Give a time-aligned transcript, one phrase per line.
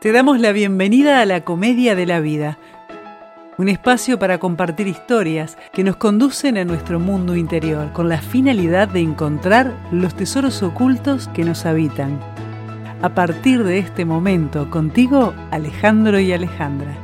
[0.00, 2.58] Te damos la bienvenida a la Comedia de la Vida,
[3.58, 8.88] un espacio para compartir historias que nos conducen a nuestro mundo interior con la finalidad
[8.88, 12.18] de encontrar los tesoros ocultos que nos habitan.
[13.02, 16.96] A partir de este momento, contigo, Alejandro y Alejandra.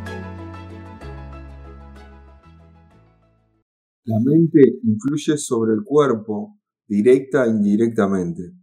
[4.04, 8.54] La mente influye sobre el cuerpo directa e indirectamente.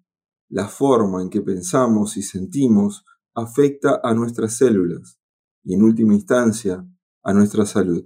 [0.50, 5.20] La forma en que pensamos y sentimos afecta a nuestras células
[5.64, 6.86] y, en última instancia,
[7.24, 8.06] a nuestra salud.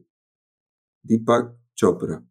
[1.04, 2.26] Deepak Chopra.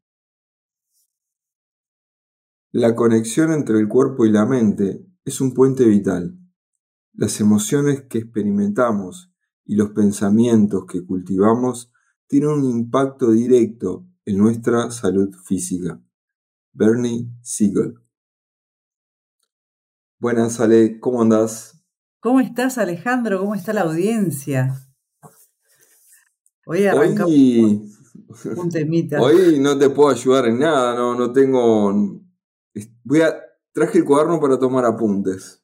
[2.72, 6.38] La conexión entre el cuerpo y la mente es un puente vital.
[7.14, 9.32] Las emociones que experimentamos
[9.64, 11.90] y los pensamientos que cultivamos
[12.26, 16.02] tienen un impacto directo en nuestra salud física.
[16.72, 17.94] Bernie Siegel.
[20.18, 21.75] Buenas, Ale, ¿cómo andás?
[22.26, 23.38] ¿Cómo estás, Alejandro?
[23.38, 24.74] ¿Cómo está la audiencia?
[26.66, 27.92] Hoy arrancamos hoy,
[28.56, 29.22] un temita.
[29.22, 32.20] Hoy no te puedo ayudar en nada, no, no tengo.
[33.04, 33.32] Voy a.
[33.70, 35.62] Traje el cuaderno para tomar apuntes.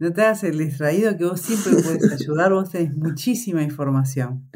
[0.00, 4.50] No te hagas el distraído que vos siempre puedes ayudar, vos tenés muchísima información.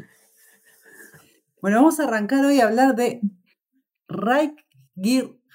[1.61, 3.21] Bueno, vamos a arrancar hoy a hablar de
[4.09, 4.57] Reich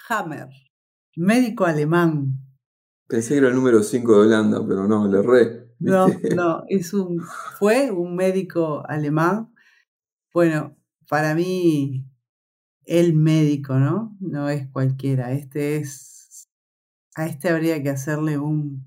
[0.08, 0.48] Hammer,
[1.16, 2.40] médico alemán.
[3.06, 5.65] Pensé que era el número 5 de Holanda, pero no, le erré.
[5.78, 7.20] No, no, es un,
[7.58, 9.52] fue un médico alemán.
[10.32, 10.76] Bueno,
[11.08, 12.06] para mí,
[12.84, 14.16] el médico, ¿no?
[14.20, 15.32] No es cualquiera.
[15.32, 16.48] Este es,
[17.16, 18.86] a este habría que hacerle un,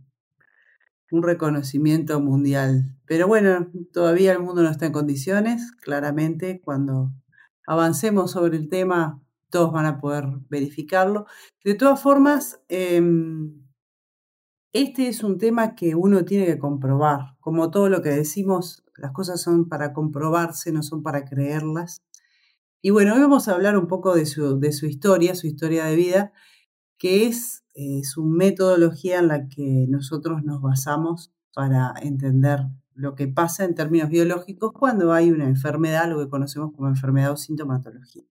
[1.12, 2.96] un reconocimiento mundial.
[3.06, 7.12] Pero bueno, todavía el mundo no está en condiciones, claramente, cuando
[7.68, 11.26] avancemos sobre el tema, todos van a poder verificarlo.
[11.64, 13.69] De todas formas, em,
[14.73, 17.36] este es un tema que uno tiene que comprobar.
[17.39, 22.03] Como todo lo que decimos, las cosas son para comprobarse, no son para creerlas.
[22.81, 26.34] Y bueno, hoy vamos a hablar un poco de su, historia, su historia de vida,
[26.97, 32.62] que es eh, su metodología en la que nosotros nos basamos para entender
[32.94, 37.31] lo que pasa en términos biológicos cuando hay una enfermedad, lo que conocemos como enfermedad
[37.31, 38.24] o sintomatología.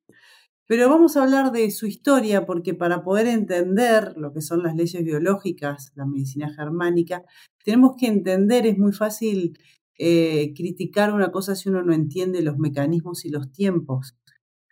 [0.68, 4.76] Pero vamos a hablar de su historia porque para poder entender lo que son las
[4.76, 7.24] leyes biológicas, la medicina germánica,
[7.64, 9.58] tenemos que entender, es muy fácil
[9.98, 14.14] eh, criticar una cosa si uno no entiende los mecanismos y los tiempos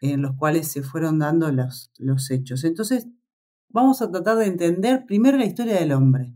[0.02, 2.64] en los cuales se fueron dando los, los hechos.
[2.64, 3.08] Entonces,
[3.70, 6.34] vamos a tratar de entender primero la historia del hombre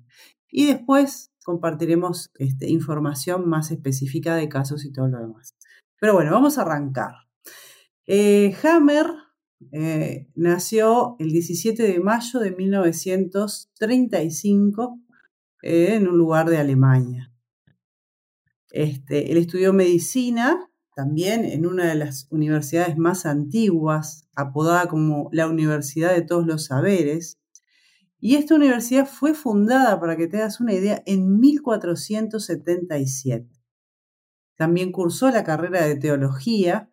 [0.48, 5.54] y después compartiremos este, información más específica de casos y todo lo demás.
[6.00, 7.12] Pero bueno, vamos a arrancar.
[8.06, 9.06] Eh, Hammer
[9.72, 14.98] eh, nació el 17 de mayo de 1935
[15.62, 17.30] eh, en un lugar de Alemania.
[18.70, 25.48] Este, él estudió medicina también en una de las universidades más antiguas, apodada como la
[25.48, 27.38] Universidad de Todos los Saberes.
[28.18, 33.48] Y esta universidad fue fundada, para que te hagas una idea, en 1477.
[34.56, 36.90] También cursó la carrera de teología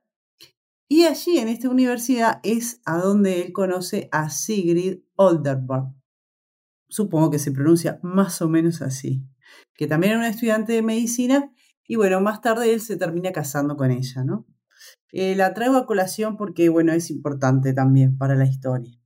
[0.90, 5.94] y allí, en esta universidad, es a donde él conoce a Sigrid Olderberg.
[6.88, 9.24] Supongo que se pronuncia más o menos así.
[9.76, 11.52] Que también era una estudiante de medicina
[11.88, 14.46] y bueno, más tarde él se termina casando con ella, ¿no?
[15.14, 19.00] Eh, la traigo a colación porque, bueno, es importante también para la historia.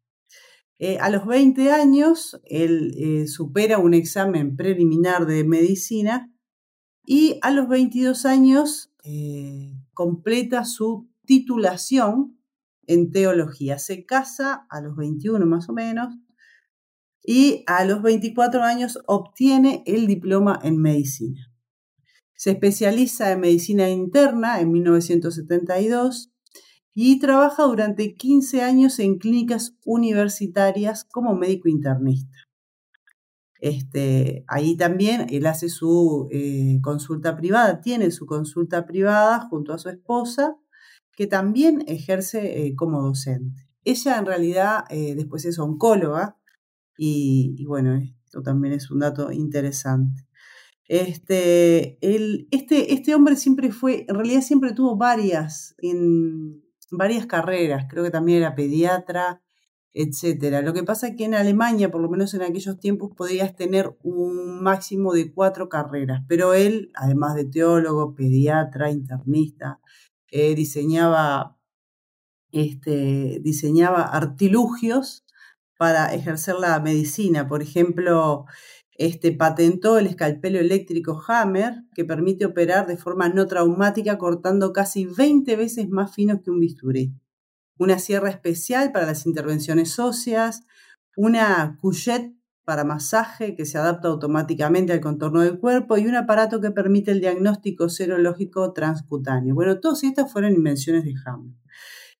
[0.79, 6.33] Eh, a los 20 años, él eh, supera un examen preliminar de medicina
[7.05, 8.87] y a los 22 años
[9.93, 12.37] completa su titulación
[12.87, 13.79] en teología.
[13.79, 16.13] Se casa a los 21 más o menos
[17.23, 21.53] y a los 24 años obtiene el diploma en medicina.
[22.35, 26.33] Se especializa en medicina interna en 1972
[26.93, 32.39] y trabaja durante 15 años en clínicas universitarias como médico internista.
[33.61, 39.77] Este, ahí también él hace su eh, consulta privada, tiene su consulta privada junto a
[39.77, 40.57] su esposa
[41.21, 43.69] que también ejerce eh, como docente.
[43.83, 46.35] Ella en realidad eh, después es oncóloga
[46.97, 47.95] y, bueno,
[48.25, 50.27] esto también es un dato interesante.
[50.87, 58.03] Este, este, este, hombre siempre fue, en realidad siempre tuvo varias, en, varias carreras, creo
[58.03, 59.43] que también era pediatra,
[59.93, 60.63] etcétera.
[60.63, 63.95] Lo que pasa es que en Alemania, por lo menos en aquellos tiempos, podías tener
[64.01, 69.79] un máximo de cuatro carreras, pero él, además de teólogo, pediatra, internista,
[70.31, 71.57] eh, diseñaba,
[72.51, 75.25] este, diseñaba artilugios
[75.77, 77.47] para ejercer la medicina.
[77.47, 78.45] Por ejemplo,
[78.93, 85.05] este, patentó el escalpelo eléctrico Hammer, que permite operar de forma no traumática cortando casi
[85.05, 87.13] 20 veces más finos que un bisturí.
[87.77, 90.63] Una sierra especial para las intervenciones óseas,
[91.15, 92.33] una couchette
[92.63, 97.11] para masaje que se adapta automáticamente al contorno del cuerpo y un aparato que permite
[97.11, 99.55] el diagnóstico serológico transcutáneo.
[99.55, 101.55] Bueno, todas estas fueron invenciones de Hammer.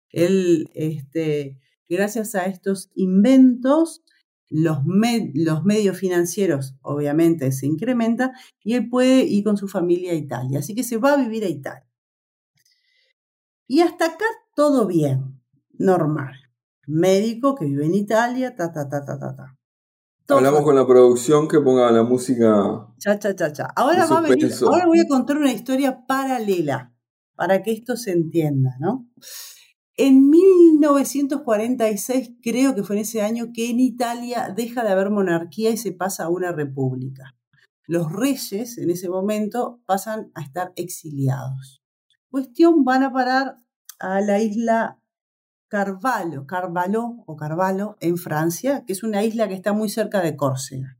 [0.10, 4.04] Él, este, gracias a estos inventos,
[4.50, 8.32] los, medios financieros obviamente se incrementan
[8.64, 10.60] y él puede ir con su familia a Italia.
[10.60, 11.88] Así que se va a vivir a Italia.
[13.68, 15.40] Y hasta acá todo bien,
[15.72, 16.34] normal.
[16.88, 19.61] Médico que vive en Italia, ta, ta, ta, ta, ta, ta.
[20.32, 22.88] Hablamos con la producción que ponga la música.
[22.98, 23.68] Cha, cha, cha, cha.
[23.76, 26.94] Ahora, va a venir, ahora voy a contar una historia paralela
[27.36, 29.08] para que esto se entienda, ¿no?
[29.96, 35.72] En 1946, creo que fue en ese año, que en Italia deja de haber monarquía
[35.72, 37.36] y se pasa a una república.
[37.88, 41.84] Los reyes en ese momento pasan a estar exiliados.
[42.30, 43.58] Cuestión, van a parar
[44.00, 45.01] a la isla
[45.72, 50.36] Carvalho, Carvalho o Carvalho en Francia, que es una isla que está muy cerca de
[50.36, 51.00] Córcega.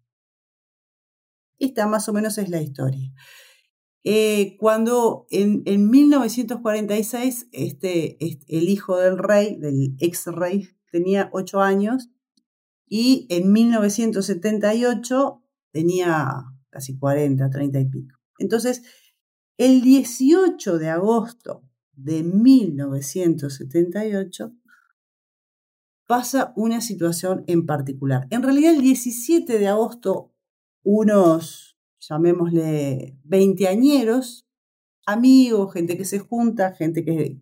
[1.60, 3.12] Esta más o menos es la historia.
[4.06, 12.10] Eh, cuando en, 1946 este, el hijo del rey, del ex rey, tenía ocho años
[12.88, 18.18] y en 1978 tenía casi 40, 30 y pico.
[18.40, 18.84] Entonces,
[19.58, 24.54] el 18 de agosto de 1978
[26.12, 28.28] pasa una situación en particular.
[28.32, 30.34] En realidad el 17 de agosto,
[30.84, 34.46] unos, llamémosle, veinteañeros,
[35.06, 37.40] amigos, gente que se junta, gente que,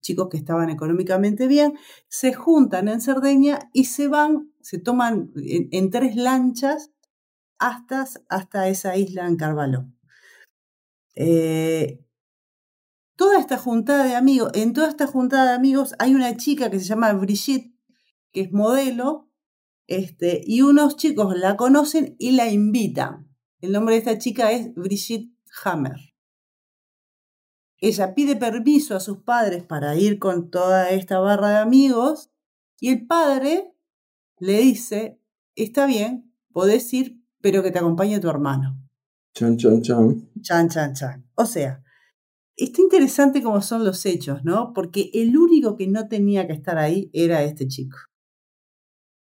[0.00, 1.74] chicos que estaban económicamente bien,
[2.08, 6.90] se juntan en Cerdeña y se van, se toman en, tres lanchas
[7.60, 9.92] hasta, hasta, esa isla en Carvalho.
[11.14, 12.04] Eh,
[13.14, 16.80] toda esta juntada de amigos, en toda esta juntada de amigos hay una chica que
[16.80, 17.77] se llama Brigitte,
[18.32, 19.30] que es modelo,
[19.86, 23.28] este, y unos chicos la conocen y la invitan.
[23.60, 25.34] El nombre de esta chica es Brigitte
[25.64, 26.14] Hammer.
[27.80, 32.30] Ella pide permiso a sus padres para ir con toda esta barra de amigos
[32.80, 33.72] y el padre
[34.38, 35.20] le dice,
[35.54, 38.78] está bien, podés ir, pero que te acompañe tu hermano.
[39.34, 40.30] Chan, chan, chan.
[40.42, 41.30] Chan, chan, chan.
[41.34, 41.82] O sea,
[42.56, 44.72] está interesante cómo son los hechos, ¿no?
[44.72, 47.98] Porque el único que no tenía que estar ahí era este chico.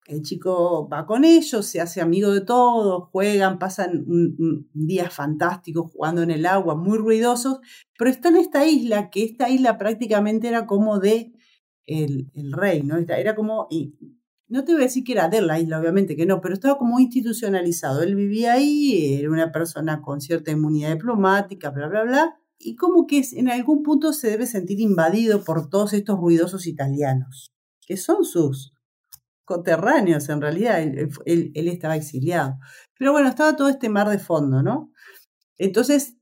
[0.07, 4.05] El chico va con ellos, se hace amigo de todos, juegan, pasan
[4.73, 7.59] días fantásticos jugando en el agua, muy ruidosos,
[7.99, 11.33] pero está en esta isla, que esta isla prácticamente era como de
[11.87, 12.99] el, rey, ¿no?
[12.99, 13.95] Era como, y
[14.49, 16.79] no te voy a decir que era de la isla, obviamente que no, pero estaba
[16.79, 18.03] como institucionalizado.
[18.03, 23.09] Él vivía ahí, era una persona con cierta inmunidad diplomática, bla, bla, bla, y como
[23.09, 27.53] que en algún punto se debe sentir invadido por todos estos ruidosos italianos,
[27.87, 28.76] que son sus
[29.47, 32.59] coterráneos en realidad, él, estaba exiliado.
[32.99, 34.93] Pero bueno, estaba todo este mar de fondo, ¿no?
[35.57, 36.17] Entonces,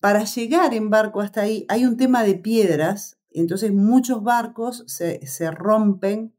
[0.00, 5.18] para llegar en barco hasta ahí hay un tema de piedras, entonces muchos barcos se,
[5.50, 6.34] rompen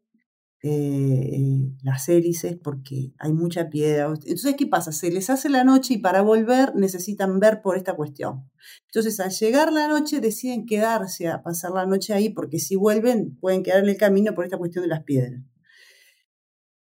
[0.63, 4.06] eh, las hélices porque hay mucha piedra.
[4.07, 4.94] Entonces, ¿qué pasa?
[4.94, 8.50] Se les hace la noche y para volver necesitan ver por esta cuestión.
[8.86, 13.37] Entonces, al llegar la noche deciden quedarse a pasar la noche ahí porque si vuelven
[13.42, 15.44] pueden quedar en el camino por esta cuestión de las piedras.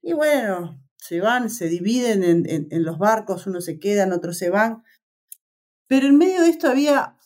[0.03, 4.83] Y bueno, se van, se dividen en, los barcos, unos se quedan, otros se van.
[5.87, 7.17] Pero en medio de esto había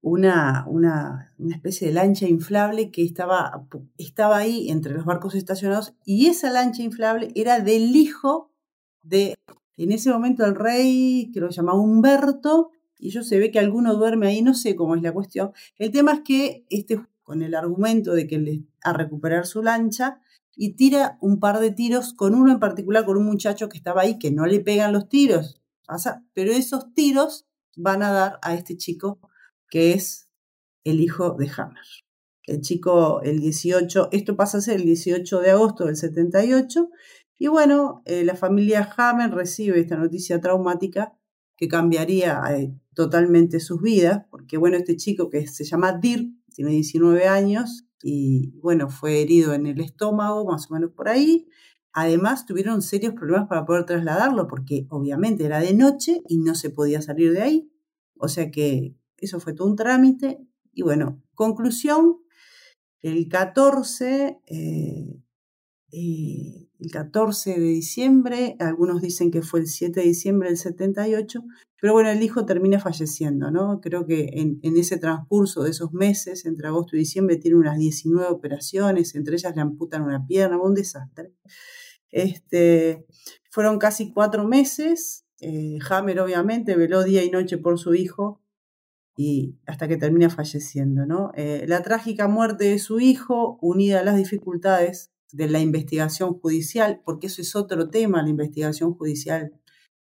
[0.00, 3.66] una, una, especie de lancha inflable que estaba,
[3.96, 8.52] estaba ahí entre los barcos estacionados y esa lancha inflable era del hijo
[9.02, 9.34] de,
[9.76, 13.94] en ese momento el rey, que lo llamaba Humberto, y yo se ve que alguno
[13.94, 15.52] duerme ahí, no sé cómo es la cuestión.
[15.76, 20.20] El tema es que este, con el argumento de que le, a recuperar su lancha,
[20.56, 24.02] y tira un par de tiros con uno en particular, con un muchacho que estaba
[24.02, 27.46] ahí, que no le pegan los tiros, pasa, pero esos tiros
[27.76, 29.18] van a dar a este chico
[29.68, 30.28] que es
[30.84, 31.84] el hijo de Hammer.
[32.46, 36.90] El chico, el 18, esto pasa a ser el 18 de agosto del 78,
[37.38, 41.14] y bueno, eh, la familia Hammer recibe esta noticia traumática
[41.56, 46.70] que cambiaría eh, totalmente sus vidas, porque bueno, este chico que se llama Dirk, tiene
[46.70, 51.48] 19 años, y bueno, fue herido en el estómago, más o menos por ahí.
[51.90, 56.68] Además, tuvieron serios problemas para poder trasladarlo porque obviamente era de noche y no se
[56.68, 57.72] podía salir de ahí.
[58.18, 60.38] O sea que eso fue todo un trámite.
[60.74, 62.18] Y bueno, conclusión,
[63.00, 65.22] el 14, eh,
[65.90, 71.42] eh, el 14 de diciembre, algunos dicen que fue el 7 de diciembre del 78,
[71.84, 73.82] pero bueno, el hijo termina falleciendo, ¿no?
[73.82, 78.26] Creo que en, ese transcurso de esos meses, entre agosto y diciembre, tiene unas 19
[78.30, 81.34] operaciones, entre ellas le amputan una pierna, un desastre.
[82.08, 83.04] Este,
[83.50, 88.40] fueron casi cuatro meses, eh, Hammer obviamente veló día y noche por su hijo,
[89.14, 91.04] y hasta que termina falleciendo.
[91.04, 91.32] ¿no?
[91.34, 97.02] Eh, la trágica muerte de su hijo, unida a las dificultades de la investigación judicial,
[97.04, 99.52] porque eso es otro tema, la investigación judicial.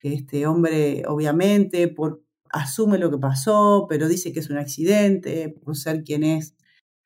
[0.01, 5.77] Este hombre, obviamente, por, asume lo que pasó, pero dice que es un accidente, por
[5.77, 6.55] ser quien es,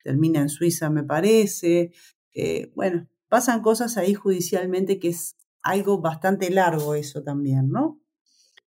[0.03, 1.91] termina en Suiza, me parece.
[2.75, 7.99] Bueno, pasan cosas ahí judicialmente que es algo bastante largo eso también, ¿no?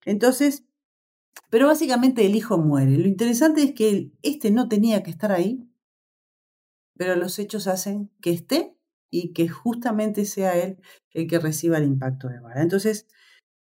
[0.05, 0.65] Entonces,
[1.49, 2.97] pero básicamente el hijo muere.
[2.97, 5.69] Lo interesante es que este no tenía que estar ahí,
[6.97, 8.75] pero los hechos hacen que esté
[9.09, 10.81] y que justamente sea él
[11.13, 12.61] el que reciba el impacto de bala.
[12.61, 13.07] Entonces,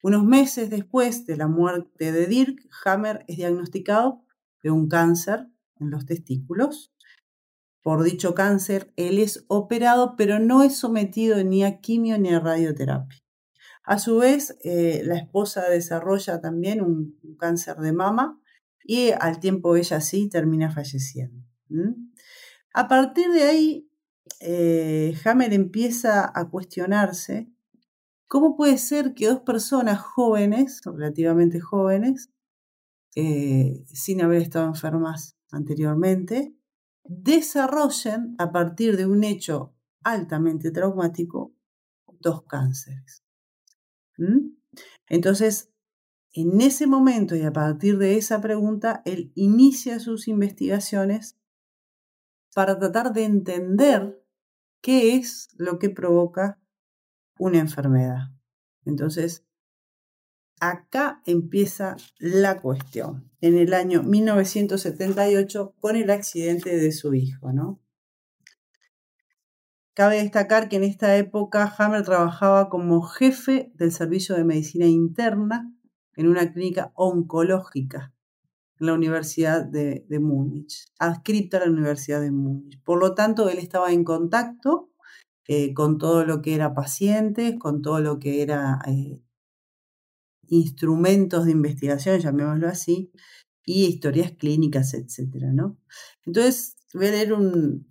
[0.04, 4.22] unos meses después de la muerte de Dirk, Hammer es diagnosticado
[4.62, 5.48] de un cáncer
[5.80, 6.94] en los testículos.
[7.82, 12.42] Por dicho cáncer, él es operado, pero no es sometido ni a quimio ni a
[12.42, 13.24] radioterapia.
[13.86, 18.42] A su vez, eh, la esposa desarrolla también un, cáncer de mama
[18.84, 21.46] y al tiempo ella sí termina falleciendo.
[22.74, 23.90] A partir de ahí,
[24.42, 27.53] eh, Hammer empieza a cuestionarse
[28.34, 32.32] cómo puede ser que dos personas jóvenes, relativamente jóvenes,
[33.16, 36.56] eh, sin haber estado enfermas anteriormente,
[37.04, 41.54] desarrollen a partir de un hecho altamente traumático
[42.22, 43.24] dos cánceres.
[44.18, 44.56] ¿Mm?
[45.10, 45.70] Entonces,
[46.32, 51.38] en ese momento y a partir de esa pregunta, él inicia sus investigaciones
[52.56, 54.26] para tratar de entender
[54.82, 56.63] qué es lo que provoca
[57.44, 58.32] una enfermedad.
[58.86, 59.46] Entonces,
[60.62, 67.82] acá empieza la cuestión, en el año 1978 con el accidente de su hijo, ¿no?
[69.94, 75.70] Cabe destacar que en esta época Hammer trabajaba como jefe del servicio de medicina interna
[76.16, 78.14] en una clínica oncológica
[78.80, 82.82] en la Universidad de, Múnich, adscrita a la Universidad de Múnich.
[82.84, 84.93] Por lo tanto, él estaba en contacto
[85.48, 89.22] eh, con todo lo que era pacientes, con todo lo que era eh,
[90.48, 93.12] instrumentos de investigación, llamémoslo así,
[93.66, 95.78] y historias clínicas, etcétera, ¿no?
[96.26, 97.88] Entonces, voy a leer un,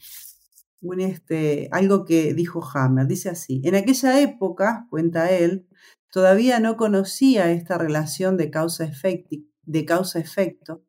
[0.99, 3.06] este, algo que dijo Hammer.
[3.06, 5.66] Dice así, en aquella época, cuenta él,
[6.11, 10.85] todavía no conocía esta relación de causa-efecto,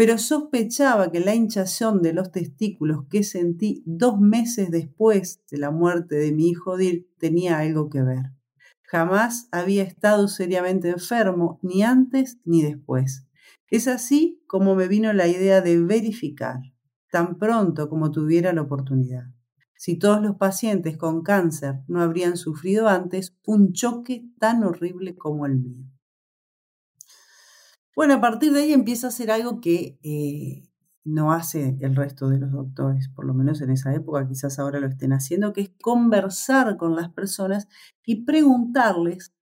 [0.00, 5.70] pero sospechaba que la hinchazón de los testículos que sentí dos meses después de la
[5.70, 8.32] muerte de mi hijo Dirk tenía algo que ver.
[8.84, 13.26] Jamás había estado seriamente enfermo, ni antes ni después.
[13.68, 16.60] Es así como me vino la idea de verificar
[17.10, 19.24] tan pronto como tuviera la oportunidad.
[19.76, 25.44] Si todos los pacientes con cáncer no habrían sufrido antes un choque tan horrible como
[25.44, 25.84] el mío.
[28.00, 30.70] Bueno, a partir de ahí empieza a hacer algo que eh,
[31.04, 34.80] no hace el resto de los doctores, por lo menos en esa época, quizás ahora
[34.80, 37.68] lo estén haciendo, que es conversar con las personas
[38.06, 39.34] y preguntarles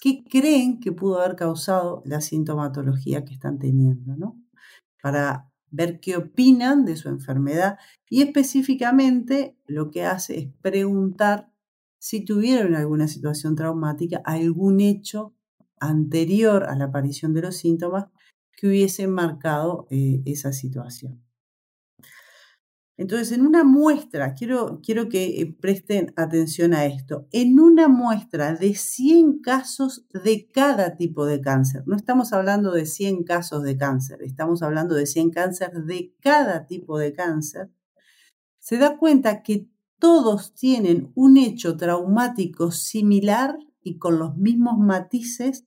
[0.00, 4.42] qué creen que pudo haber causado la sintomatología que están teniendo, ¿no?
[5.00, 7.78] Para ver qué opinan de su enfermedad
[8.10, 11.48] y específicamente lo que hace es preguntar
[12.00, 15.32] si tuvieron alguna situación traumática, algún hecho
[15.88, 18.06] anterior a la aparición de los síntomas
[18.56, 21.24] que hubiese marcado eh, esa situación.
[22.96, 28.54] Entonces, en una muestra, quiero, quiero que eh, presten atención a esto, en una muestra
[28.54, 33.76] de 100 casos de cada tipo de cáncer, no estamos hablando de 100 casos de
[33.76, 37.72] cáncer, estamos hablando de 100 cáncer de cada tipo de cáncer,
[38.60, 45.66] se da cuenta que todos tienen un hecho traumático similar y con los mismos matices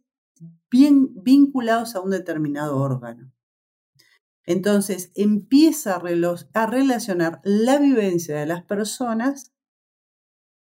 [0.70, 3.32] bien vinculados a un determinado órgano.
[4.46, 5.96] Entonces empieza
[6.54, 9.52] a relacionar la vivencia de las personas,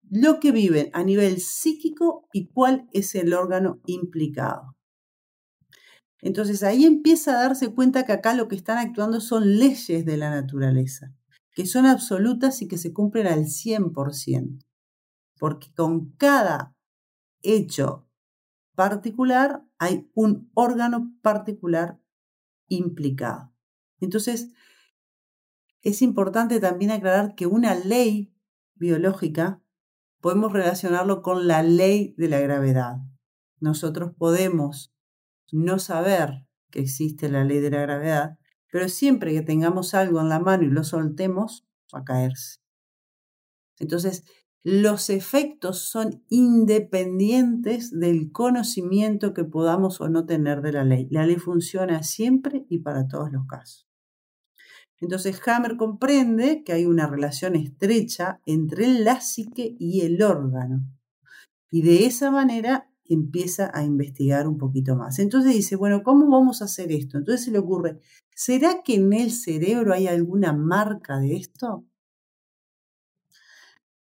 [0.10, 4.78] lo que viven a nivel psíquico y cuál es el órgano implicado.
[6.22, 10.16] Entonces ahí empieza a darse cuenta que acá lo que están actuando son leyes de
[10.16, 11.14] la naturaleza,
[11.52, 14.64] que son absolutas y que se cumplen al 100%,
[15.38, 16.74] porque con cada
[17.42, 18.03] hecho
[18.76, 22.00] particular hay un órgano particular
[22.68, 23.54] implicado.
[24.00, 24.52] Entonces,
[25.82, 28.34] es importante también aclarar que una ley
[28.76, 29.62] biológica,
[30.20, 32.98] podemos relacionarlo con la ley de la gravedad.
[33.60, 34.94] Nosotros podemos
[35.52, 38.40] no saber que existe la ley de la gravedad,
[38.72, 42.58] pero siempre que tengamos algo en la mano y lo soltemos, va a caerse.
[43.78, 44.24] Entonces,
[44.64, 51.08] los efectos son independientes del conocimiento que podamos o no tener de la ley.
[51.12, 53.88] La ley funciona siempre y para todos los casos.
[55.02, 60.86] Entonces Hammer comprende que hay una relación estrecha entre la psique y el órgano.
[61.70, 65.20] Y de esa manera empieza a investigar un poquito más.
[65.20, 67.18] Entonces dice, bueno, ¿cómo vamos a hacer esto?
[67.18, 68.00] Entonces se le ocurre,
[68.34, 71.86] ¿será que en el cerebro hay alguna marca de esto?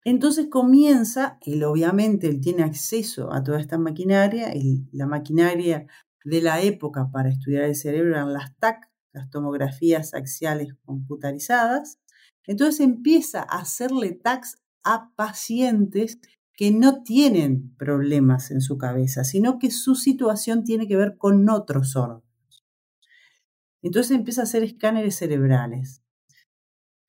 [0.05, 4.53] Entonces comienza, él obviamente él tiene acceso a toda esta maquinaria,
[4.91, 5.87] la maquinaria
[6.23, 11.99] de la época para estudiar el cerebro eran las TAC, las tomografías axiales computarizadas.
[12.45, 16.19] Entonces empieza a hacerle TACs a pacientes
[16.53, 21.47] que no tienen problemas en su cabeza, sino que su situación tiene que ver con
[21.49, 22.23] otros órganos.
[23.81, 26.03] Entonces empieza a hacer escáneres cerebrales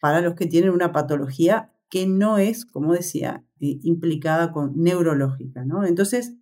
[0.01, 5.65] para los que tienen una patología que no es, como decía, eh, implicada con neurológica,
[5.65, 5.85] ¿no?
[5.85, 6.37] Entonces,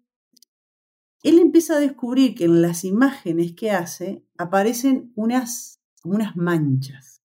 [1.22, 7.22] él empieza a descubrir que en las imágenes que hace aparecen unas, unas manchas.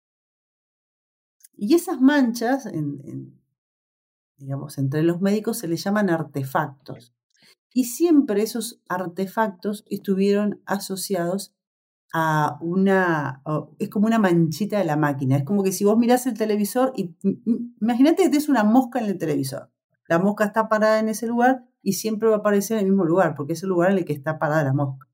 [1.56, 2.68] Y esas manchas,
[4.38, 7.14] digamos, entre los médicos se les llaman artefactos.
[7.74, 11.56] Y siempre esos artefactos estuvieron asociados
[12.14, 13.44] a una,
[13.80, 15.38] es como una manchita de la máquina.
[15.38, 17.16] Es como que si vos mirás el televisor y
[17.82, 19.72] imagínate que tienes una mosca en el televisor.
[20.08, 23.06] La mosca está parada en ese lugar y siempre va a aparecer en el mismo
[23.06, 25.08] lugar, porque es el lugar en el que está parada la mosca.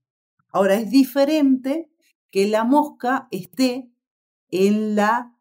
[0.49, 1.89] Ahora, es diferente
[2.29, 3.91] que la mosca esté
[4.49, 5.35] en la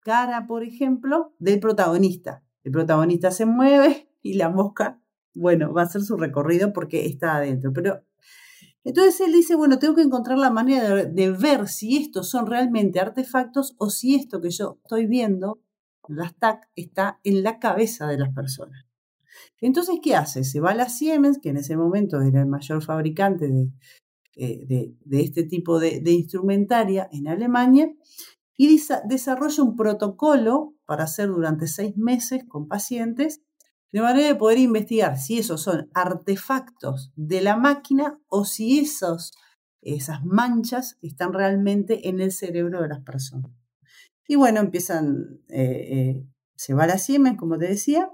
[0.00, 2.44] cara, por ejemplo, del protagonista.
[2.62, 5.00] El protagonista se mueve y la mosca,
[5.34, 7.72] bueno, va a hacer su recorrido porque está adentro.
[7.72, 8.02] Pero
[8.84, 12.98] entonces él dice, bueno, tengo que encontrar la manera de, ver si estos son realmente
[12.98, 15.60] artefactos o si esto que yo estoy viendo,
[16.08, 18.86] las TAC, está en la cabeza de las personas.
[19.60, 20.44] Entonces, ¿qué hace?
[20.44, 23.70] Se va a la Siemens, que en ese momento era el mayor fabricante de,
[24.34, 27.92] eh, este tipo de, de, instrumentaria en Alemania,
[28.56, 28.78] y
[29.08, 33.40] desarrolla un protocolo para hacer durante seis meses con pacientes
[33.92, 39.32] de manera de poder investigar si esos son artefactos de la máquina o si esos,
[39.82, 43.50] esas manchas están realmente en el cerebro de las personas.
[44.28, 48.10] Y bueno, empiezan, eh, eh, se va la Siemens, como te decía,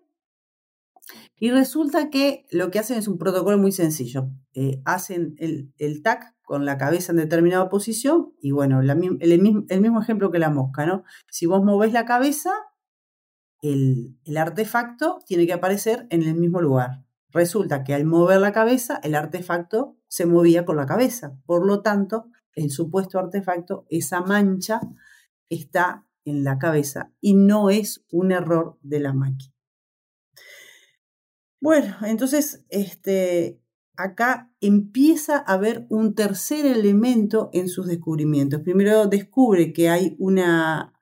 [1.38, 4.30] y resulta que lo que hacen es un protocolo muy sencillo.
[4.54, 9.40] Eh, hacen el, el, TAC con la cabeza en determinada posición y bueno, el, el,
[9.80, 11.04] mismo ejemplo que la mosca, ¿no?
[11.30, 12.50] Si vos movés la cabeza,
[13.62, 17.04] el, artefacto tiene que aparecer en el mismo lugar.
[17.30, 21.38] Resulta que al mover la cabeza, el artefacto se movía con la cabeza.
[21.46, 24.80] Por lo tanto, el supuesto artefacto, esa mancha,
[25.48, 29.54] está en la cabeza y no es un error de la máquina.
[31.60, 33.60] Bueno, entonces, este,
[33.96, 38.60] acá empieza a haber un tercer elemento en sus descubrimientos.
[38.60, 40.95] Primero descubre que hay una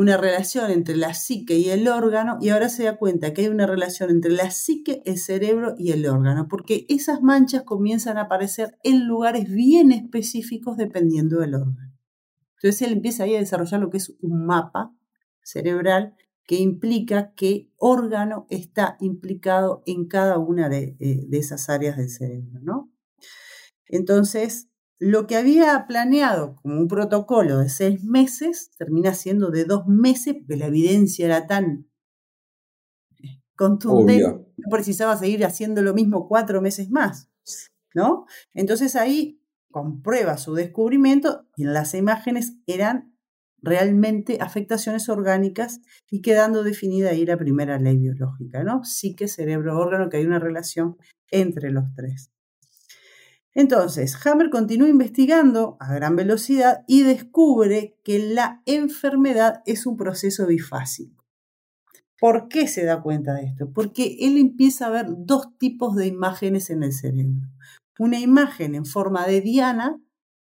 [0.00, 3.48] una relación entre la psique y el órgano y ahora se da cuenta que hay
[3.48, 8.22] una relación entre la psique, el cerebro y el órgano, porque esas manchas comienzan a
[8.22, 11.92] aparecer en lugares bien específicos dependiendo del órgano.
[12.54, 14.90] Entonces él empieza ahí a desarrollar lo que es un mapa
[15.42, 16.14] cerebral
[16.46, 22.08] que implica qué órgano está implicado en cada una de, eh, de esas áreas del
[22.08, 22.90] cerebro, ¿no?
[23.84, 24.69] Entonces,
[25.00, 30.34] lo que había planeado como un protocolo de seis meses termina siendo de dos meses
[30.34, 31.88] porque la evidencia era tan
[33.56, 37.30] contundente no precisaba seguir haciendo lo mismo cuatro meses más,
[37.94, 38.26] ¿no?
[38.52, 43.16] Entonces ahí comprueba su descubrimiento y en las imágenes eran
[43.62, 48.84] realmente afectaciones orgánicas y quedando definida ahí la primera ley biológica, ¿no?
[48.84, 50.96] Sí que cerebro, órgano, que hay una relación
[51.30, 52.30] entre los tres.
[53.54, 60.46] Entonces, Hammer continúa investigando a gran velocidad y descubre que la enfermedad es un proceso
[60.46, 61.24] bifásico.
[62.18, 63.72] ¿Por qué se da cuenta de esto?
[63.72, 67.48] Porque él empieza a ver dos tipos de imágenes en el cerebro.
[67.98, 70.00] Una imagen en forma de diana,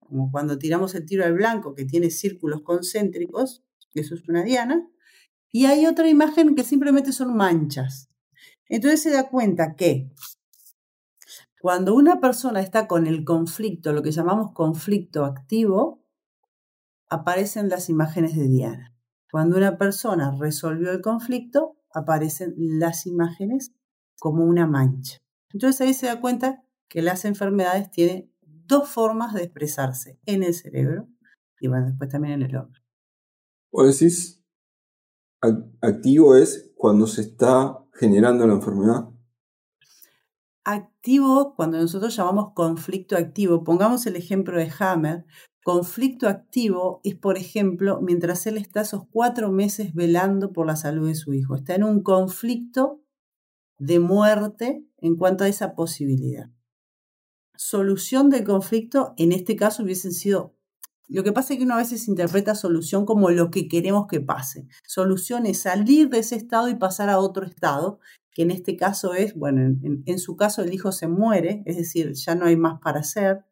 [0.00, 4.86] como cuando tiramos el tiro al blanco que tiene círculos concéntricos, eso es una diana,
[5.50, 8.08] y hay otra imagen que simplemente son manchas.
[8.68, 10.10] Entonces se da cuenta que
[11.62, 16.04] cuando una persona está con el conflicto, lo que llamamos conflicto activo,
[17.08, 18.96] aparecen las imágenes de Diana.
[19.30, 23.72] Cuando una persona resolvió el conflicto, aparecen las imágenes
[24.18, 25.18] como una mancha.
[25.52, 30.54] Entonces ahí se da cuenta que las enfermedades tienen dos formas de expresarse, en el
[30.54, 31.06] cerebro
[31.60, 32.84] y bueno, después también en el órgano.
[33.70, 34.42] O decís,
[35.80, 39.10] activo es cuando se está generando la enfermedad.
[41.02, 45.24] Activo, cuando nosotros llamamos conflicto activo, pongamos el ejemplo de Hammer,
[45.64, 51.08] conflicto activo es, por ejemplo, mientras él está esos cuatro meses velando por la salud
[51.08, 53.02] de su hijo, está en un conflicto
[53.78, 56.52] de muerte en cuanto a esa posibilidad.
[57.56, 60.54] Solución del conflicto, en este caso, hubiesen sido
[61.08, 64.20] lo que pasa es que uno a veces interpreta solución como lo que queremos que
[64.20, 64.66] pase.
[64.86, 68.00] Solución es salir de ese estado y pasar a otro estado,
[68.34, 72.12] que en este caso es, bueno, en, su caso el hijo se muere, es decir,
[72.14, 73.44] ya no hay más para hacer.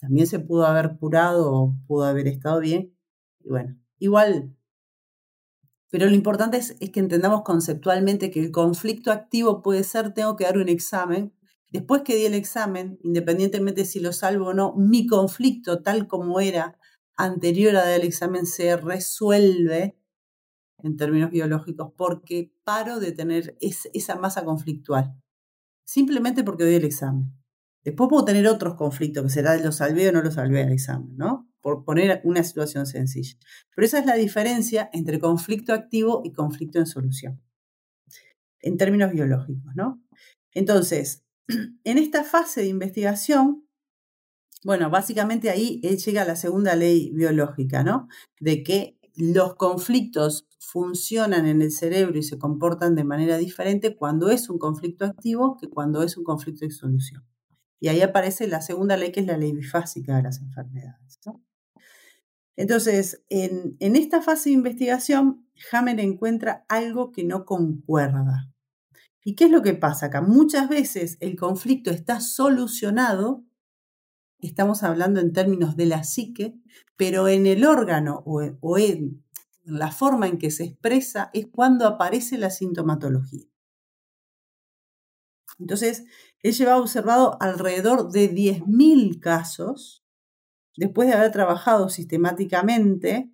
[0.00, 2.94] También se pudo haber curado o pudo haber estado bien.
[3.40, 4.54] Y bueno, igual.
[5.90, 10.36] Pero lo importante es, es que entendamos conceptualmente que el conflicto activo puede ser, tengo
[10.36, 11.32] que dar un examen,
[11.74, 16.38] Después que di el examen, independientemente si lo salvo o no, mi conflicto tal como
[16.38, 16.78] era
[17.16, 19.96] anterior a dar el examen se resuelve
[20.84, 25.16] en términos biológicos porque paro de tener esa masa conflictual,
[25.86, 27.32] simplemente porque doy el examen.
[27.82, 31.16] Después puedo tener otros conflictos, que será lo salvé o no lo salvé al examen,
[31.16, 31.50] ¿no?
[31.60, 33.36] Por poner una situación sencilla.
[33.74, 37.42] Pero esa es la diferencia entre conflicto activo y conflicto en solución,
[38.60, 40.02] en términos biológicos, ¿no?
[40.52, 41.24] Entonces,
[41.84, 43.66] en esta fase de investigación,
[44.64, 48.08] bueno, básicamente ahí llega la segunda ley biológica, ¿no?
[48.40, 54.30] De que los conflictos funcionan en el cerebro y se comportan de manera diferente cuando
[54.30, 57.24] es un conflicto activo que cuando es un conflicto de solución.
[57.80, 61.20] Y ahí aparece la segunda ley, que es la ley bifásica de las enfermedades.
[62.56, 68.50] Entonces, en, en esta fase de investigación, Hammer encuentra algo que no concuerda.
[69.24, 70.22] ¿Y qué es lo que pasa acá?
[70.22, 73.44] Muchas veces el conflicto está solucionado
[74.46, 76.54] estamos hablando en términos de la psique,
[76.96, 79.23] pero en el órgano o, en
[79.64, 83.46] la forma en que se expresa es cuando aparece la sintomatología.
[85.58, 86.04] Entonces,
[86.40, 90.04] él lleva observado alrededor de 10.000 casos,
[90.76, 93.30] después de haber trabajado sistemáticamente,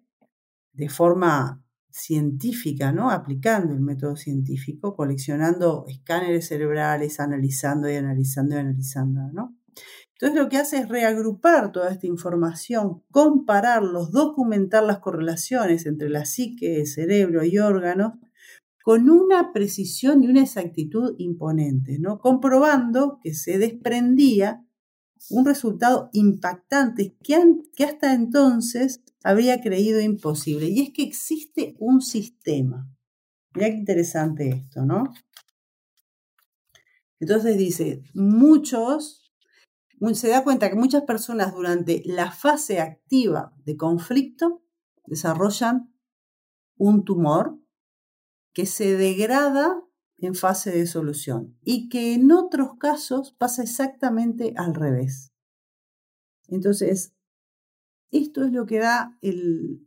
[0.73, 3.11] de forma científica, ¿no?
[3.11, 9.21] aplicando el método científico, coleccionando escáneres cerebrales, analizando y analizando y analizando.
[9.33, 9.57] ¿no?
[10.20, 16.26] Entonces lo que hace es reagrupar toda esta información, compararlos, documentar las correlaciones entre la
[16.26, 18.18] psique, cerebro y órganos
[18.85, 22.18] con una precisión y una exactitud imponente, ¿no?
[22.18, 24.62] comprobando que se desprendía
[25.30, 27.42] un resultado impactante que,
[27.74, 30.66] que hasta entonces había creído imposible.
[30.66, 32.90] Y es que existe un sistema.
[33.54, 35.04] Mira qué interesante esto, ¿no?
[37.20, 39.19] Entonces dice, muchos
[40.12, 44.62] se da cuenta que muchas personas durante la fase activa de conflicto
[45.06, 45.94] desarrollan
[46.76, 47.58] un tumor
[48.52, 49.82] que se degrada
[50.18, 55.32] en fase de solución y que en otros casos pasa exactamente al revés.
[56.48, 57.14] Entonces,
[58.10, 59.86] esto es lo que da el,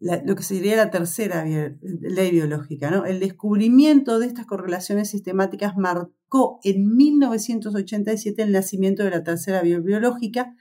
[0.00, 2.90] lo que sería la tercera ley biológica.
[2.90, 3.04] ¿no?
[3.04, 5.76] El descubrimiento de estas correlaciones sistemáticas
[6.64, 10.56] en 1987 el nacimiento de la tercera biológica,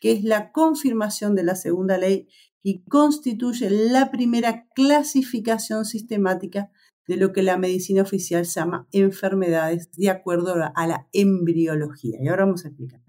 [0.00, 2.28] que es la confirmación de la segunda ley
[2.62, 6.70] y constituye la primera clasificación sistemática
[7.06, 12.18] de lo que la medicina oficial llama enfermedades de acuerdo a la embriología.
[12.20, 13.00] Y ahora vamos a explicar.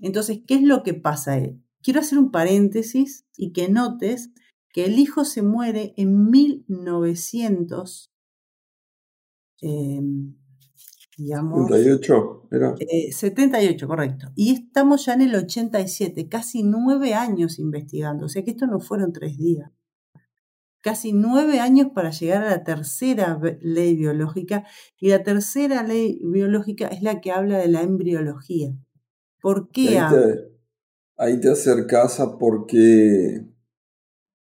[0.00, 1.38] Entonces, ¿qué es lo que pasa?
[1.82, 4.30] Quiero hacer un paréntesis y que notes
[4.72, 8.12] que el hijo se muere en 1900,
[9.62, 10.00] eh,
[11.16, 11.68] digamos...
[11.68, 12.74] 78, era.
[12.76, 14.26] 78, eh, correcto.
[14.34, 18.26] Y estamos ya en el 87, casi nueve años investigando.
[18.26, 19.70] O sea que esto no fueron tres días.
[20.80, 24.64] Casi nueve años para llegar a la tercera ley biológica.
[24.98, 28.74] Y la tercera ley biológica es la que habla de la embriología.
[29.40, 30.00] ¿Por qué?
[31.16, 33.46] ahí te acercas a porque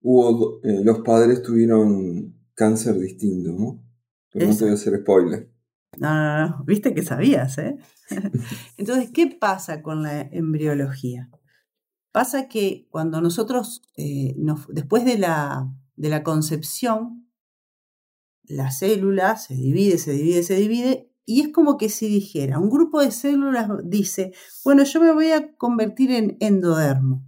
[0.03, 3.85] hubo, eh, los padres tuvieron cáncer distinto, ¿no?
[4.33, 5.54] Pero no te voy a hacer spoiler.
[5.99, 7.77] No, no, no, viste que sabías, ¿eh?
[8.77, 11.31] Entonces, ¿qué pasa con la embriología?
[12.13, 14.35] Pasa que cuando nosotros, eh,
[14.69, 17.29] después de la, de la concepción,
[18.45, 22.69] la célula se divide, se divide, se divide y es como que si dijera, un
[22.69, 24.33] grupo de células dice,
[24.65, 27.25] bueno, yo me voy a convertir en endodermo.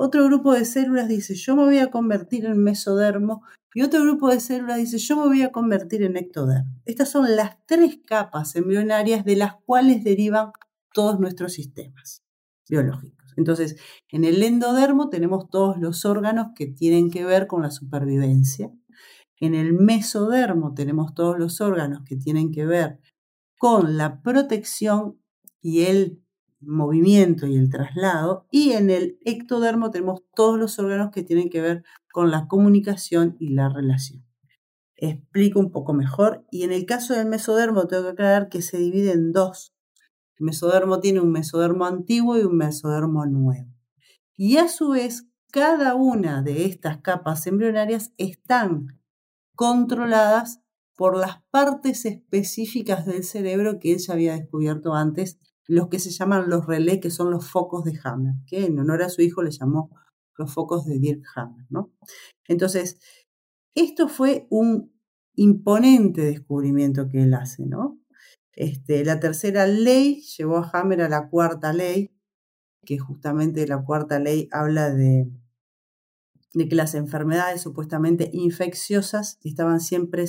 [0.00, 3.42] Otro grupo de células dice, yo me voy a convertir en mesodermo.
[3.74, 6.70] Y otro grupo de células dice, yo me voy a convertir en ectodermo.
[6.84, 10.52] Estas son las tres capas embrionarias de las cuales derivan
[10.94, 12.22] todos nuestros sistemas
[12.70, 13.34] biológicos.
[13.36, 13.76] Entonces,
[14.10, 18.70] en el endodermo tenemos todos los órganos que tienen que ver con la supervivencia.
[19.40, 23.00] En el mesodermo tenemos todos los órganos que tienen que ver
[23.58, 25.20] con la protección
[25.60, 26.22] y el
[26.60, 28.46] movimiento y el traslado.
[28.50, 33.36] Y en el ectodermo tenemos todos los órganos que tienen que ver con la comunicación
[33.38, 34.24] y la relación.
[34.96, 36.44] Explico un poco mejor.
[36.50, 39.74] Y en el caso del mesodermo tengo que aclarar que se divide en dos.
[40.38, 43.72] El mesodermo tiene un mesodermo antiguo y un mesodermo nuevo.
[44.36, 48.98] Y a su vez, cada una de estas capas embrionarias están
[49.54, 50.60] controladas
[50.94, 56.10] por las partes específicas del cerebro que él ya había descubierto antes los que se
[56.10, 59.42] llaman los relés, que son los focos de Hammer, que en honor a su hijo
[59.42, 59.90] le llamó
[60.36, 61.66] los focos de Dirk Hammer.
[61.68, 61.92] ¿no?
[62.46, 62.98] Entonces,
[63.74, 64.98] esto fue un
[65.34, 67.66] imponente descubrimiento que él hace.
[67.66, 68.00] ¿no?
[68.54, 72.10] Este, la tercera ley llevó a Hammer a la cuarta ley,
[72.86, 75.30] que justamente la cuarta ley habla de,
[76.54, 80.24] de que las enfermedades supuestamente infecciosas estaban siempre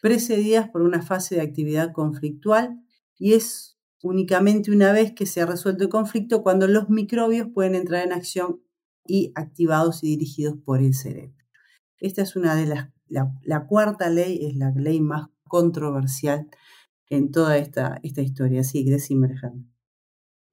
[0.00, 2.82] precedidas por una fase de actividad conflictual
[3.18, 7.74] y es únicamente una vez que se ha resuelto el conflicto cuando los microbios pueden
[7.74, 8.62] entrar en acción
[9.06, 11.34] y activados y dirigidos por el cerebro.
[11.98, 16.48] Esta es una de las, la, cuarta ley es la ley más controversial
[17.08, 18.62] en toda esta, esta historia.
[18.62, 19.68] Sí, decime, Alejandro.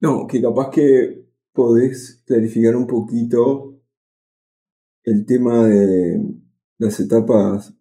[0.00, 3.80] No, que capaz que podés clarificar un poquito
[5.04, 6.20] el tema de
[6.78, 7.72] las etapas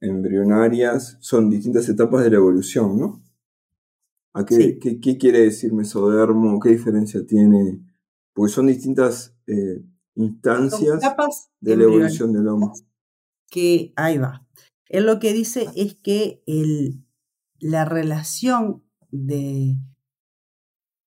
[0.00, 3.22] embrionarias, son distintas etapas de la evolución, ¿no?
[4.44, 4.78] Qué,
[5.18, 6.60] quiere decir mesodermo?
[6.60, 7.80] ¿Qué diferencia tiene?
[8.32, 9.82] Porque son distintas eh,
[10.14, 11.00] instancias
[11.60, 12.70] de la evolución del hombre.
[13.50, 14.46] Que ahí va.
[14.88, 17.04] Él lo que dice es que el,
[17.58, 19.76] la relación de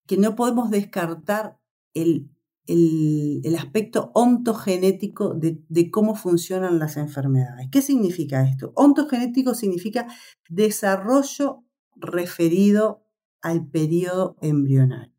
[0.07, 1.59] que no podemos descartar
[1.93, 2.29] el,
[2.67, 7.69] el, aspecto ontogenético de, de, cómo funcionan las enfermedades.
[7.71, 8.71] ¿Qué significa esto?
[8.75, 10.07] Ontogenético significa
[10.49, 11.63] desarrollo
[11.95, 13.05] referido
[13.41, 15.13] al periodo embrionario.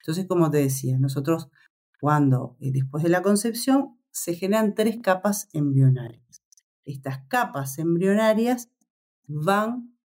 [0.00, 1.48] Entonces, como te decía, nosotros
[2.00, 6.42] cuando eh, después de la concepción se generan tres capas embrionarias.
[6.84, 8.70] Estas capas embrionarias
[9.26, 9.96] van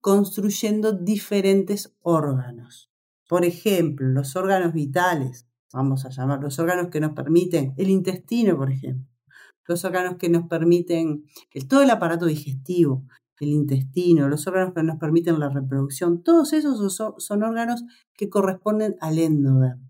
[0.00, 2.90] construyendo diferentes órganos.
[3.28, 8.56] Por ejemplo, los órganos vitales, vamos a llamar los órganos que nos permiten, el intestino,
[8.56, 9.06] por ejemplo,
[9.66, 11.24] los órganos que nos permiten,
[11.68, 13.04] todo el aparato digestivo,
[13.40, 18.96] el intestino, los órganos que nos permiten la reproducción, todos esos son, órganos que corresponden
[19.00, 19.88] al endodermo.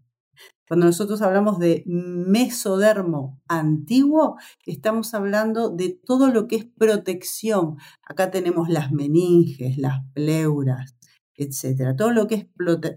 [0.66, 7.78] Cuando nosotros hablamos de mesodermo antiguo, estamos hablando de todo lo que es protección.
[8.02, 10.94] Acá tenemos las meninges, las pleuras,
[11.34, 11.96] etc.
[11.96, 12.46] Todo lo que es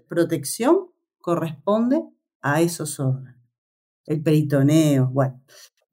[0.07, 0.87] protección
[1.19, 2.03] corresponde
[2.41, 3.39] a esos órganos.
[4.05, 5.41] El peritoneo, bueno.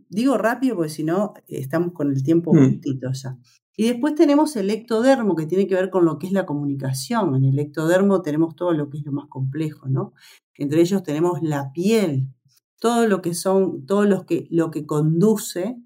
[0.09, 2.59] Digo rápido porque si no estamos con el tiempo mm.
[2.59, 3.39] justito ya.
[3.81, 7.37] Y después tenemos el ectodermo, que tiene que ver con lo que es la comunicación.
[7.37, 10.15] En el ectodermo tenemos todo lo que es lo más complejo, ¿no?
[10.57, 12.27] Entre ellos tenemos la piel,
[12.81, 15.81] todo lo que son, todo lo que, lo que conduce,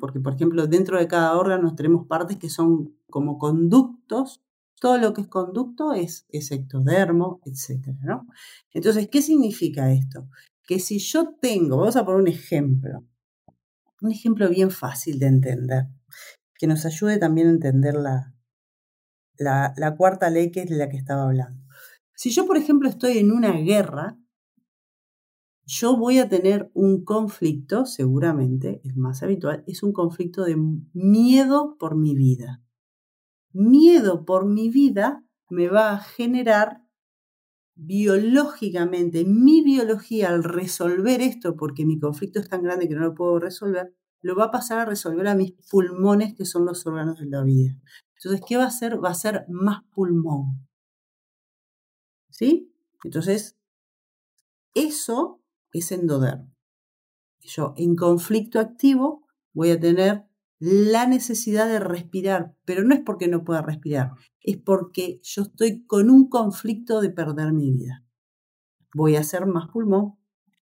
[0.00, 4.42] porque por ejemplo dentro de cada órgano tenemos partes que son como conductos,
[4.78, 7.88] todo lo que es conducto es, ectodermo, etc.
[8.02, 8.26] ¿no?
[8.74, 10.28] Entonces, ¿qué significa esto?
[10.66, 13.02] Que si yo tengo, vamos a poner un ejemplo,
[14.02, 15.86] un ejemplo bien fácil de entender
[16.58, 18.34] que nos ayude también a entender la,
[19.36, 21.62] la, cuarta ley que es de la que estaba hablando.
[22.14, 24.18] Si yo, por ejemplo, estoy en una guerra,
[25.66, 30.56] yo voy a tener un conflicto, seguramente, el más habitual, es un conflicto de
[30.92, 32.62] miedo por mi vida.
[33.52, 36.84] Miedo por mi vida me va a generar
[37.76, 43.14] biológicamente, mi biología al resolver esto, porque mi conflicto es tan grande que no lo
[43.14, 47.18] puedo resolver, lo va a pasar a resolver a mis pulmones, que son los órganos
[47.18, 47.76] de la vida.
[48.16, 49.04] Entonces, ¿qué va a hacer?
[49.04, 50.66] Va a ser más pulmón.
[52.30, 52.74] ¿Sí?
[53.04, 53.58] Entonces,
[54.74, 55.42] eso
[55.74, 56.56] es endodermo.
[57.40, 60.24] Yo en conflicto activo voy a tener
[60.58, 65.84] la necesidad de respirar, pero no es porque no pueda respirar, es porque yo estoy
[65.84, 68.06] con un conflicto de perder mi vida.
[68.94, 70.14] Voy a hacer más pulmón.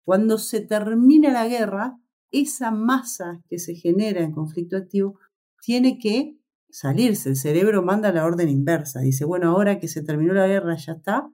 [0.02, 2.00] Cuando se termine la guerra,
[2.34, 5.18] esa masa que se genera en conflicto activo
[5.62, 6.36] tiene que
[6.70, 7.28] salirse.
[7.30, 9.00] El cerebro manda la orden inversa.
[9.00, 11.30] Dice, bueno, ahora que se terminó la guerra, ya está,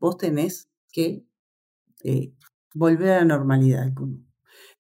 [0.00, 1.24] vos tenés que
[2.02, 2.34] eh,
[2.74, 3.92] volver a la normalidad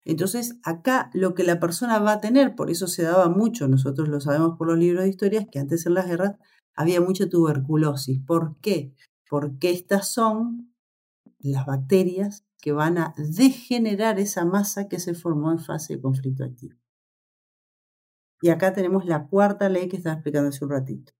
[0.04, 4.08] Entonces, acá lo que la persona va a tener, por eso se daba mucho, nosotros
[4.08, 6.36] lo sabemos por los libros de historias, que antes en las guerras
[6.74, 8.20] había mucha tuberculosis.
[8.26, 8.94] ¿Por qué?
[9.28, 10.72] Porque estas son
[11.38, 16.44] las bacterias que van a degenerar esa masa que se formó en fase de conflicto
[16.44, 16.76] activo.
[18.42, 21.12] Y acá tenemos la cuarta ley que estaba explicando hace un ratito.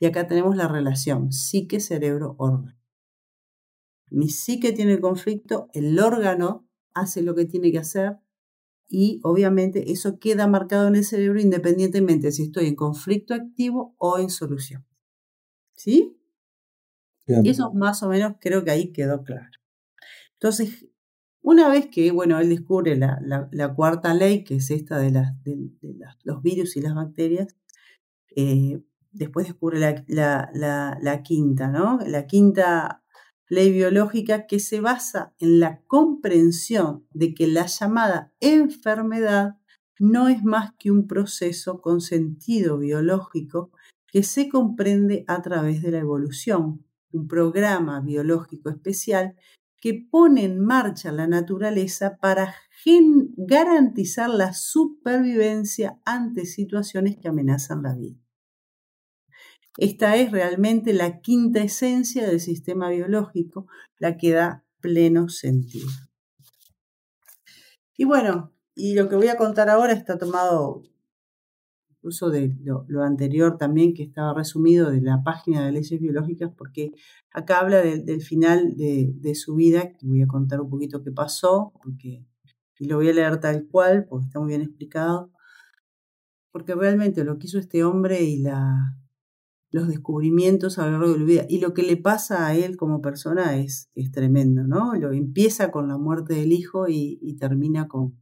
[0.00, 2.76] Y acá tenemos la relación psique-cerebro-órgano.
[4.10, 8.18] Mi psique tiene conflicto, el órgano hace lo que tiene que hacer
[8.88, 14.18] y obviamente eso queda marcado en el cerebro independientemente si estoy en conflicto activo o
[14.18, 14.86] en solución.
[15.74, 16.16] ¿Sí?
[17.26, 19.50] Y eso más o menos creo que ahí quedó claro.
[20.44, 20.86] Entonces,
[21.40, 25.10] una vez que, bueno, él descubre la, cuarta ley, que es esta de,
[26.22, 27.56] los virus y las bacterias,
[28.36, 31.98] eh, después descubre la, quinta, ¿no?
[32.06, 33.02] La quinta
[33.48, 39.56] ley biológica que se basa en la comprensión de que la llamada enfermedad
[39.98, 43.70] no es más que un proceso con sentido biológico
[44.08, 49.36] que se comprende a través de la evolución, un programa biológico especial
[49.84, 52.54] que pone en marcha la naturaleza para
[53.36, 58.18] garantizar la supervivencia ante situaciones que amenazan la vida.
[59.76, 63.66] Esta es realmente la quinta esencia del sistema biológico,
[63.98, 65.90] la que da pleno sentido.
[67.94, 70.82] Y bueno, y lo que voy a contar ahora está tomado
[72.04, 76.92] incluso de lo, anterior también, que estaba resumido de la página de leyes biológicas, porque
[77.30, 81.72] acá habla del final de, su vida, que voy a contar un poquito qué pasó,
[81.82, 82.26] porque,
[82.78, 85.32] y lo voy a leer tal cual, porque está muy bien explicado,
[86.52, 88.44] porque realmente lo que hizo este hombre y
[89.70, 92.76] los descubrimientos a lo largo de la vida y lo que le pasa a él
[92.76, 94.94] como persona es, es tremendo, ¿no?
[94.94, 98.20] Lo empieza con la muerte del hijo y, termina con,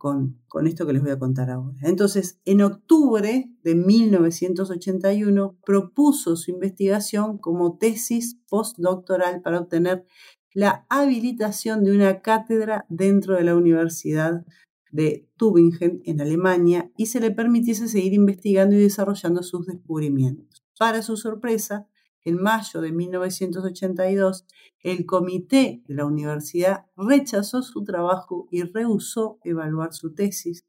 [0.00, 1.76] con, esto que les voy a contar ahora.
[1.82, 10.06] Entonces, en octubre de 1981 propuso su investigación como tesis postdoctoral para obtener
[10.54, 14.46] la habilitación de una cátedra dentro de la Universidad
[14.90, 20.64] de Tübingen en Alemania y se le permitiese seguir investigando y desarrollando sus descubrimientos.
[20.78, 21.89] Para su sorpresa,
[22.24, 24.46] en mayo de 1982,
[24.82, 30.66] el comité de la universidad rechazó su trabajo y rehusó evaluar su tesis,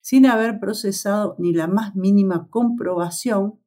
[0.00, 3.60] sin haber procesado ni la más mínima comprobación,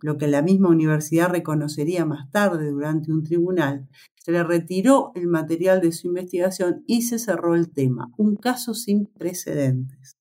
[0.00, 3.88] lo que la misma universidad reconocería más tarde durante un tribunal,
[4.22, 8.74] se le retiró el material de su investigación y se cerró el tema, un caso
[8.74, 10.16] sin precedentes.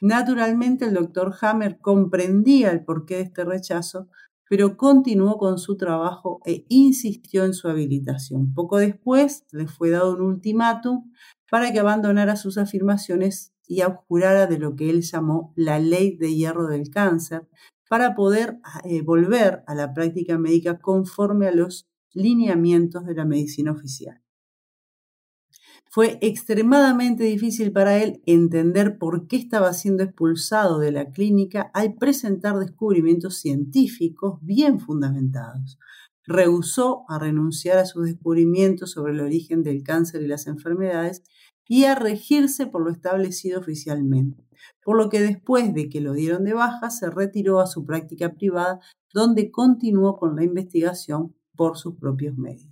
[0.00, 4.08] Naturalmente, el doctor Hammer comprendía el porqué de este rechazo,
[4.48, 8.54] pero continuó con su trabajo e insistió en su habilitación.
[8.54, 11.12] Poco después le fue dado un ultimátum
[11.50, 16.34] para que abandonara sus afirmaciones y abjurara de lo que él llamó la ley de
[16.34, 17.46] hierro del cáncer,
[17.88, 23.72] para poder eh, volver a la práctica médica conforme a los lineamientos de la medicina
[23.72, 24.22] oficial.
[25.98, 31.96] Fue extremadamente difícil para él entender por qué estaba siendo expulsado de la clínica al
[31.96, 35.76] presentar descubrimientos científicos bien fundamentados.
[36.24, 41.24] Rehusó a renunciar a sus descubrimientos sobre el origen del cáncer y las enfermedades
[41.66, 44.46] y a regirse por lo establecido oficialmente,
[44.84, 48.34] por lo que después de que lo dieron de baja se retiró a su práctica
[48.34, 48.78] privada
[49.12, 52.67] donde continuó con la investigación por sus propios medios.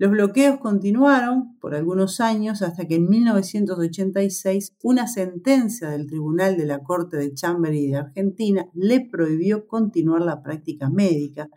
[0.00, 6.64] Los bloqueos continuaron por algunos años hasta que en 1986 una sentencia del Tribunal de
[6.64, 11.50] la Corte de Chambery de Argentina le prohibió continuar la práctica médica,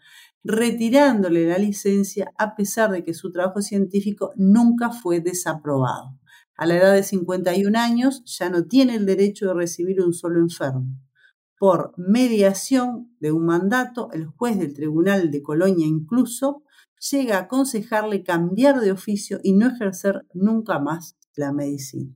[0.43, 6.19] retirándole la licencia a pesar de que su trabajo científico nunca fue desaprobado.
[6.57, 10.41] A la edad de 51 años ya no tiene el derecho de recibir un solo
[10.41, 10.99] enfermo
[11.63, 16.63] por mediación de un mandato, el juez del Tribunal de Colonia incluso
[17.11, 22.15] llega a aconsejarle cambiar de oficio y no ejercer nunca más la medicina.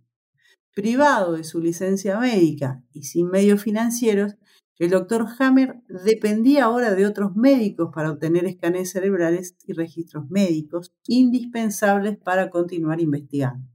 [0.73, 4.35] Privado de su licencia médica y sin medios financieros,
[4.77, 10.93] el doctor Hammer dependía ahora de otros médicos para obtener escaneos cerebrales y registros médicos
[11.07, 13.67] indispensables para continuar investigando.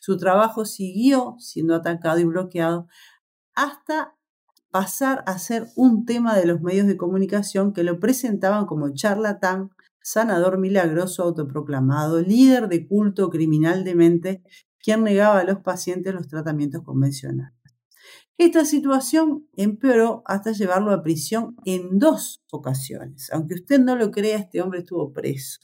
[0.00, 2.88] Su trabajo siguió siendo atacado y bloqueado
[3.54, 4.16] hasta
[4.70, 9.70] pasar a ser un tema de los medios de comunicación que lo presentaban como charlatán,
[10.10, 14.42] sanador milagroso autoproclamado, líder de culto criminal de mente,
[14.80, 17.54] quien negaba a los pacientes los tratamientos convencionales.
[18.36, 23.30] Esta situación empeoró hasta llevarlo a prisión en dos ocasiones.
[23.32, 25.60] Aunque usted no lo crea, este hombre estuvo preso.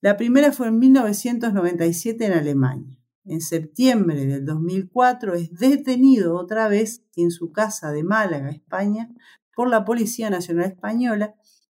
[0.00, 7.02] La primera fue en 1997 en Alemania en septiembre del 2004 es detenido otra vez
[7.16, 9.10] en su casa de Málaga, España,
[9.54, 11.34] por la Policía Nacional Española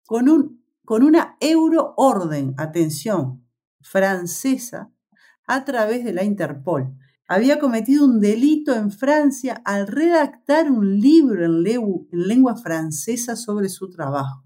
[0.06, 3.44] con, un, con una euroorden, atención,
[3.80, 4.92] francesa,
[5.46, 6.94] a través de la Interpol.
[7.28, 13.68] Había cometido un delito en Francia al redactar un libro en, en lengua francesa sobre
[13.68, 14.44] su trabajo.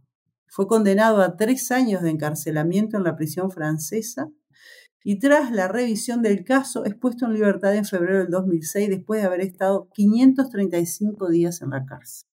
[0.48, 4.30] Fue condenado a tres años de encarcelamiento en la prisión francesa
[5.04, 9.20] y tras la revisión del caso es puesto en libertad en febrero del 2006 después
[9.20, 12.29] de haber estado 535 días en la cárcel.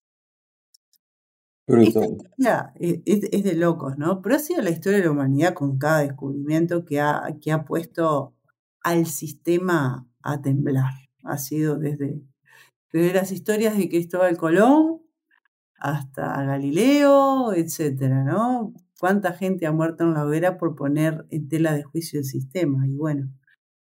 [1.68, 4.22] Esta es, es, de locos, ¿no?
[4.22, 7.64] Pero ha sido la historia de la humanidad con cada descubrimiento que ha, que ha
[7.64, 8.34] puesto
[8.82, 10.92] al sistema a temblar.
[11.24, 12.22] Ha sido desde,
[12.92, 15.02] desde las historias de Cristóbal Colón
[15.78, 18.72] hasta Galileo, etcétera, ¿no?
[18.98, 22.86] cuánta gente ha muerto en la hoguera por poner en tela de juicio el sistema.
[22.86, 23.32] Y bueno,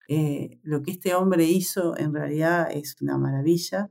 [0.08, 3.90] eh, lo que este hombre hizo en realidad es una maravilla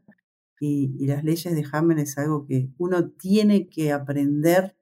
[0.61, 4.77] y, las leyes de Hammer es algo que uno tiene que aprender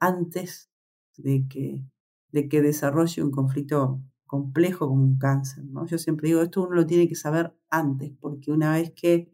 [0.00, 0.70] antes
[1.16, 1.84] de que,
[2.32, 5.64] de que desarrolle un conflicto complejo como un cáncer.
[5.64, 5.86] ¿no?
[5.86, 9.30] Yo siempre digo, esto uno lo tiene que saber antes, porque una vez que,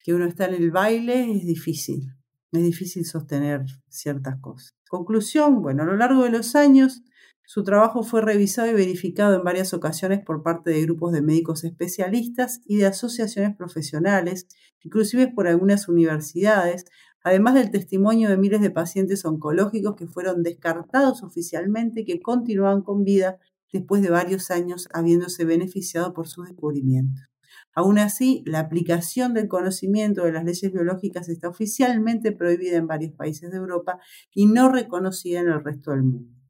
[0.00, 2.14] que uno está en el baile es difícil
[2.58, 4.76] es difícil sostener ciertas cosas.
[4.88, 7.02] Conclusión, bueno, a lo largo de los años
[7.46, 11.64] su trabajo fue revisado y verificado en varias ocasiones por parte de grupos de médicos
[11.64, 14.48] especialistas y de asociaciones profesionales,
[14.82, 16.86] inclusive por algunas universidades,
[17.22, 22.80] además del testimonio de miles de pacientes oncológicos que fueron descartados oficialmente y que continúan
[22.82, 23.38] con vida
[23.72, 27.28] después de varios años habiéndose beneficiado por sus descubrimientos.
[27.74, 33.12] Aún así, la aplicación del conocimiento de las leyes biológicas está oficialmente prohibida en varios
[33.12, 33.98] países de Europa
[34.32, 36.43] y no reconocida en el resto del mundo.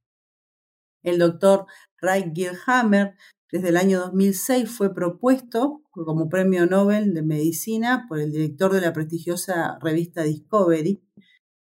[1.04, 1.66] El doctor
[2.00, 3.14] Ray Gilhammer,
[3.52, 8.80] desde el año 2006, fue propuesto como premio Nobel de Medicina por el director de
[8.80, 11.00] la prestigiosa revista Discovery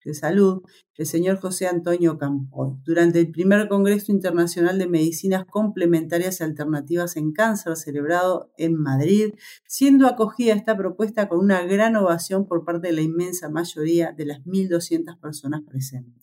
[0.05, 0.63] de Salud,
[0.95, 7.15] el señor José Antonio Campoy, durante el primer Congreso Internacional de Medicinas Complementarias y Alternativas
[7.15, 9.33] en Cáncer celebrado en Madrid,
[9.65, 14.25] siendo acogida esta propuesta con una gran ovación por parte de la inmensa mayoría de
[14.25, 16.22] las 1.200 personas presentes.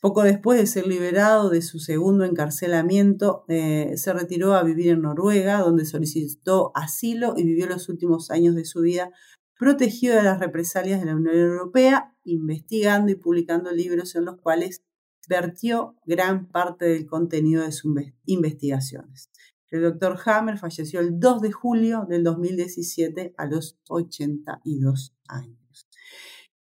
[0.00, 5.02] Poco después de ser liberado de su segundo encarcelamiento, eh, se retiró a vivir en
[5.02, 9.10] Noruega, donde solicitó asilo y vivió los últimos años de su vida
[9.58, 14.82] protegido de las represalias de la Unión Europea, investigando y publicando libros en los cuales
[15.28, 17.94] vertió gran parte del contenido de sus
[18.26, 19.30] investigaciones.
[19.70, 25.88] El doctor Hammer falleció el 2 de julio del 2017 a los 82 años.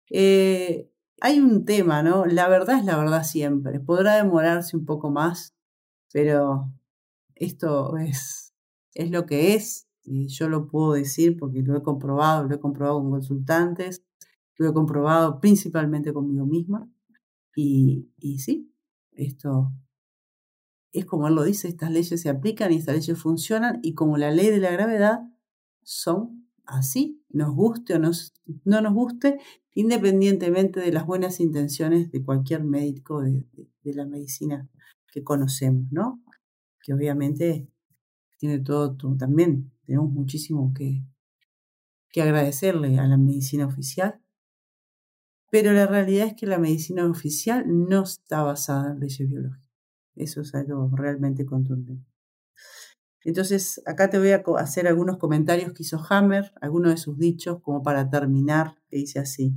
[0.09, 2.26] Eh, hay un tema, ¿no?
[2.26, 3.80] La verdad es la verdad siempre.
[3.80, 5.55] Podrá demorarse un poco más,
[6.11, 6.72] pero
[7.36, 8.53] esto es,
[8.93, 12.99] es lo que es yo lo puedo decir porque lo he comprobado, lo he comprobado
[12.99, 14.03] con consultantes,
[14.57, 16.89] lo he comprobado principalmente conmigo misma.
[17.55, 18.74] Y, y sí,
[19.11, 19.72] esto
[20.91, 24.18] es como él lo dice, estas leyes se aplican y estas leyes funcionan y como
[24.18, 25.22] la ley de la gravedad
[25.82, 29.39] son así, nos guste o no nos guste,
[29.74, 33.45] independientemente de las buenas intenciones de cualquier médico de,
[33.84, 34.70] la medicina
[35.11, 36.24] que conocemos, ¿no?
[36.82, 37.70] Que obviamente
[38.38, 41.03] tiene todo, también tenemos muchísimo que,
[42.09, 44.22] que agradecerle a la medicina oficial,
[45.49, 49.70] pero la realidad es que la medicina oficial no está basada en leyes biológicas.
[50.16, 52.12] Eso es algo realmente contundente.
[53.26, 57.59] Entonces, acá te voy a hacer algunos comentarios que hizo Hammer, algunos de sus dichos,
[57.61, 59.53] como para terminar, que dice así.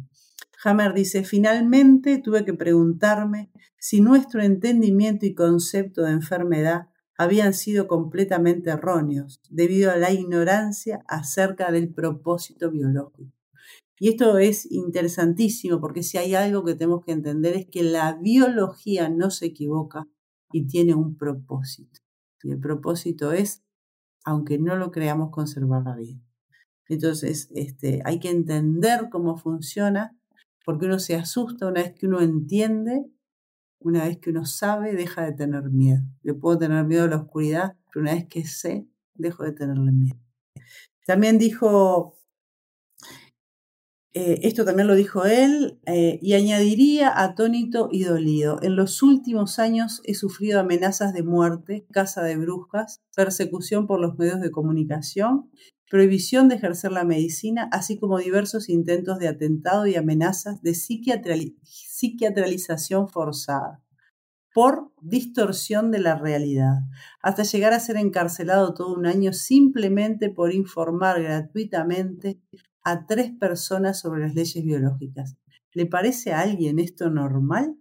[0.65, 6.89] Hammer dice, finalmente tuve que preguntarme si nuestro entendimiento y concepto de enfermedad
[7.19, 13.33] habían sido completamente erróneos debido a la ignorancia acerca del propósito biológico.
[13.99, 18.15] Y esto es interesantísimo porque si hay algo que tenemos que entender es que la
[18.15, 20.07] biología no se equivoca
[20.53, 22.06] y tiene un propósito.
[22.47, 23.63] Y el propósito es,
[24.25, 26.21] aunque no lo creamos, conservar la vida.
[26.89, 30.17] Entonces, este, hay que entender cómo funciona
[30.65, 33.07] porque uno se asusta una vez que uno entiende
[33.87, 36.03] una vez que uno sabe, deja de tener miedo.
[36.23, 39.93] Le puedo tener miedo a la oscuridad, pero una vez que sé, dejo de tenerle
[39.93, 40.19] miedo.
[41.07, 42.17] También dijo,
[44.19, 48.59] eh, esto también lo dijo él, eh, y añadiría atónito y dolido.
[48.63, 54.17] En los últimos años he sufrido amenazas de muerte, caza de brujas, persecución por los
[54.17, 55.51] medios de comunicación,
[55.91, 63.11] prohibición de ejercer la medicina, así como diversos intentos de atentado y amenazas de psiquiatralización
[63.11, 63.83] forzada.
[64.55, 66.79] por distorsión de la realidad,
[67.21, 72.41] hasta llegar a ser encarcelado todo un año simplemente por informar gratuitamente
[72.87, 75.37] a tres personas sobre las leyes biológicas.
[75.73, 77.77] ¿Le parece a alguien esto normal?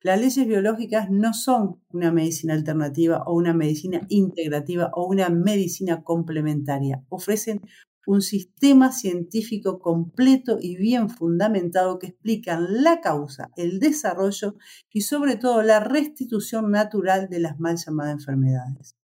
[0.00, 6.02] Las leyes biológicas no son una medicina alternativa o una medicina integrativa o una medicina
[6.02, 7.04] complementaria.
[7.08, 7.60] Ofrecen
[8.04, 14.56] un sistema científico completo y bien fundamentado que explican la causa, el desarrollo
[14.92, 18.96] y sobre todo la restitución natural de las mal llamadas enfermedades,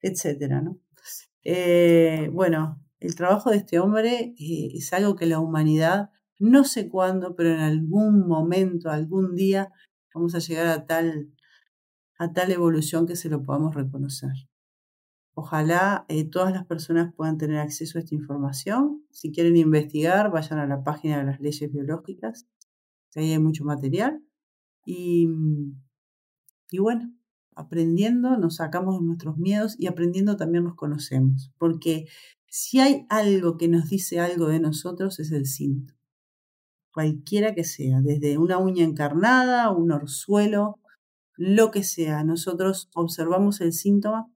[0.00, 0.78] etcétera, ¿no?
[1.42, 6.88] Eh, bueno, el trabajo de este hombre eh, es algo que la humanidad, no sé
[6.88, 9.72] cuándo, pero en algún momento, algún día,
[10.12, 11.32] vamos a llegar a tal,
[12.18, 14.32] a tal evolución que se lo podamos reconocer.
[15.34, 19.04] Ojalá eh, todas las personas puedan tener acceso a esta información.
[19.10, 22.46] Si quieren investigar, vayan a la página de las leyes biológicas,
[23.14, 24.20] ahí hay mucho material.
[24.84, 25.28] Y,
[26.70, 27.12] y bueno,
[27.54, 31.52] aprendiendo nos sacamos de nuestros miedos y aprendiendo también nos conocemos.
[31.58, 32.06] Porque
[32.58, 36.00] si hay algo que nos dice algo de nosotros es el síntoma.
[36.90, 40.80] Cualquiera que sea, desde una uña encarnada, un orzuelo,
[41.34, 44.32] lo que sea, nosotros observamos el síntoma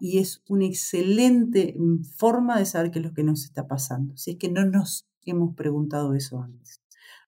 [0.00, 4.16] y es una excelente mm, forma de saber qué es lo que nos está pasando,
[4.16, 6.80] si es que no nos hemos preguntado eso antes.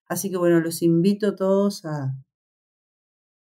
[0.07, 2.17] Así que bueno, los invito a todos a,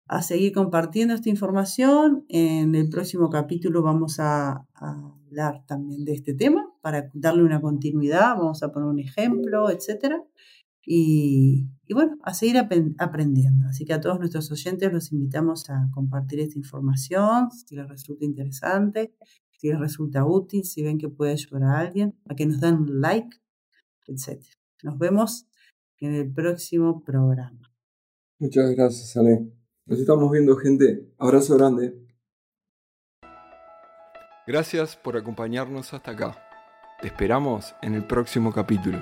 [0.09, 2.25] a seguir compartiendo esta información.
[2.29, 8.35] En el próximo capítulo vamos a, hablar también de este tema para darle una continuidad,
[8.35, 10.23] vamos a poner un ejemplo, etcétera.
[10.83, 13.67] Y, bueno, a seguir aprendiendo.
[13.67, 18.25] Así que a todos nuestros oyentes los invitamos a compartir esta información, si les resulta
[18.25, 19.13] interesante,
[19.59, 22.75] si les resulta útil, si ven que puede ayudar a alguien, a que nos den
[22.75, 23.37] un like,
[24.07, 24.43] etc.
[24.81, 25.45] Nos vemos
[25.99, 27.71] en el próximo programa.
[28.39, 29.58] Muchas gracias, Ale.
[29.89, 31.09] Nos estamos viendo, gente.
[31.17, 31.95] Abrazo grande.
[34.45, 36.37] Gracias por acompañarnos hasta acá.
[37.01, 38.99] Te esperamos en el próximo capítulo.